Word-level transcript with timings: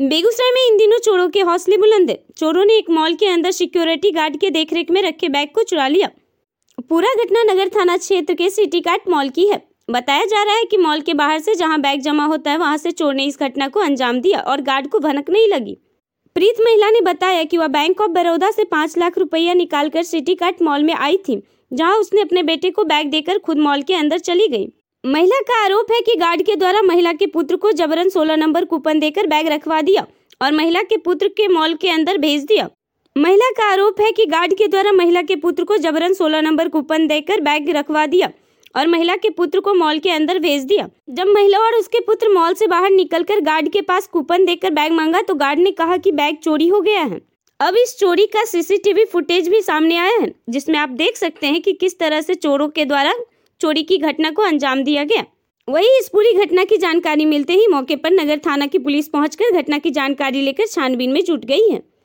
बेगूसराय 0.00 0.50
में 0.50 0.60
इन 0.62 0.76
दिनों 0.76 0.98
चोरों 0.98 1.28
के 1.28 1.40
हौसले 1.40 1.76
बुलंद 1.78 2.10
है 2.10 2.18
चोरों 2.36 2.64
ने 2.64 2.74
एक 2.78 2.88
मॉल 2.90 3.14
के 3.14 3.26
अंदर 3.26 3.50
सिक्योरिटी 3.50 4.10
गार्ड 4.10 4.36
के 4.40 4.50
देखरेख 4.50 4.90
में 4.90 5.00
रखे 5.02 5.28
बैग 5.28 5.48
को 5.54 5.62
चुरा 5.62 5.86
लिया। 5.88 6.08
पूरा 6.88 7.12
घटना 7.14 7.42
नगर 7.44 7.68
थाना 7.68 7.96
क्षेत्र 7.96 8.34
के 8.34 8.48
सिटी 8.50 8.80
कार्ट 8.80 9.08
मॉल 9.10 9.28
की 9.28 9.46
है। 9.48 9.60
बताया 9.90 10.24
जा 10.24 10.42
रहा 10.42 10.56
है 10.56 10.64
कि 10.64 10.76
मॉल 10.76 11.00
के 11.00 11.14
बाहर 11.14 11.38
से 11.40 11.54
जहाँ 11.54 11.80
बैग 11.80 12.00
जमा 12.00 12.24
होता 12.24 12.50
है, 12.50 12.58
वहाँ 12.58 12.76
से 12.76 12.90
चोर 12.90 13.14
ने 13.14 13.24
इस 13.24 13.38
घटना 13.40 13.68
को 13.68 13.80
अंजाम 13.80 14.20
दिया 14.20 14.40
और 14.40 14.60
गार्ड 14.62 14.88
को 14.88 14.98
भनक 14.98 15.30
नहीं 15.30 15.48
लगी। 15.48 15.76
प्रीत 16.36 16.60
महिला 16.60 16.90
ने 16.90 17.00
बताया 17.02 17.44
कि 17.44 17.56
वह 17.56 17.68
बैंक 17.68 18.00
ऑफ़ 18.00 18.10
बड़ौदा 18.10 18.50
से 18.50 18.64
पाँच 18.66 18.98
लाख 18.98 19.18
रुपया 19.18 19.54
निकालकर 19.54 20.02
सिटी 20.04 20.34
कार्ट 20.34 20.62
मॉल 20.62 20.82
में 20.82 20.94
आई 20.94 21.16
थी, 21.18 21.42
जहाँ 21.72 21.98
उसने 21.98 22.20
अपने 22.20 22.42
बेटे 22.42 22.70
को 22.70 22.84
बैग 22.84 23.10
देकर 23.10 23.38
खुद 23.38 23.58
मॉल 23.58 23.82
के 23.82 23.94
अंदर 23.94 24.18
चली 24.20 24.48
गई। 24.48 24.68
महिला 25.06 25.38
का 25.40 25.62
आरोप 25.64 25.90
है 25.92 26.00
कि 26.00 26.14
गार्ड 26.16 26.42
के 26.42 26.54
द्वारा 26.56 26.80
महिला 26.82 27.12
के 27.12 27.26
पुत्र 27.26 27.56
को 27.56 27.70
जबरन 27.72 28.08
16 28.10 28.36
नंबर 28.36 28.64
कूपन 28.64 28.98
देकर 29.00 29.26
बैग 29.26 29.48
रखवा 29.48 29.80
दिया 29.82 30.04
और 30.42 30.52
महिला 30.52 30.82
के 30.82 30.96
पुत्र 30.96 31.28
के 31.28 31.46
मॉल 31.48 31.74
के 31.74 31.90
अंदर 31.90 32.18
भेज 32.18 32.44
दिया। 32.44 32.68
महिला 33.16 33.50
का 33.50 33.70
आरोप 33.72 34.00
है 34.00 34.10
कि 34.12 34.26
गार्ड 34.26 34.54
के 34.54 34.66
द्वारा 34.68 34.92
महिला 34.92 35.22
के 35.22 35.36
पुत्र 35.36 35.64
को 35.64 35.76
जबरन 35.76 36.14
16 36.14 36.42
नंबर 36.42 36.68
कूपन 36.68 37.06
देकर 37.06 37.40
बैग 37.40 37.70
रखवा 37.70 38.06
दिया 38.06 38.30
और 38.74 38.86
महिला 38.86 39.16
के 39.16 39.30
पुत्र 39.30 39.60
को 39.60 39.74
मॉल 39.74 39.98
के 39.98 40.10
अंदर 40.10 40.38
भेज 40.38 40.64
दिया। 40.64 40.88
जब 41.10 41.28
महिला 41.28 41.58
और 41.58 41.74
उसके 41.74 42.00
पुत्र 42.00 42.32
मॉल 42.32 42.54
से 42.54 42.66
बाहर 42.66 42.90
निकलकर 42.90 43.40
गार्ड 43.42 43.68
के 43.68 43.80
पास 43.82 44.06
कूपन 44.08 44.44
देकर 44.44 44.70
बैग 44.72 44.92
मांगा 44.92 45.20
तो 45.20 45.34
गार्ड 45.36 45.58
ने 45.58 45.70
कहा 45.72 45.96
कि 45.96 46.12
बैग 46.12 46.36
चोरी 46.36 46.68
हो 46.68 46.80
गया 46.80 47.02
है। 47.02 47.20
अब 47.60 47.76
इस 47.76 47.96
चोरी 47.98 48.26
का 48.26 48.44
सीसीटीवी 48.44 49.04
फुटेज 49.04 49.48
भी 49.48 49.62
सामने 49.62 49.96
आया 49.98 50.18
है, 50.20 50.32
जिसमें 50.50 50.78
आप 50.78 50.88
देख 50.98 51.16
सकते 51.16 51.46
हैं 51.46 51.62
कि 51.62 51.72
किस 51.74 51.98
तरह 51.98 52.20
से 52.20 52.34
चोरों 52.34 52.68
के 52.68 52.84
द्वारा 52.84 53.14
चोरी 53.60 53.82
की 53.82 53.98
घटना 53.98 54.30
को 54.30 54.42
अंजाम 54.42 54.82
दिया 54.84 55.04
गया। 55.04 55.24
वही 55.68 55.98
इस 55.98 56.08
पूरी 56.08 56.32
घटना 56.32 56.64
की 56.64 56.76
जानकारी 56.76 57.24
मिलते 57.24 57.52
ही 57.52 57.66
मौके 57.66 57.96
पर 57.96 58.12
नगर 58.12 58.38
थाना 58.38 58.66
की 58.66 58.78
पुलिस 58.78 59.08
पहुंचकर 59.08 59.50
घटना 59.52 59.78
की 59.78 59.90
जानकारी 59.90 60.40
लेकर 60.40 60.66
छानबीन 60.66 61.12
में 61.12 61.24
जुट 61.24 61.44
गई 61.44 61.70
है। 61.70 61.82